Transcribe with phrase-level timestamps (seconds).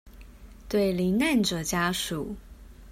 [0.67, 2.33] 對罹難者家屬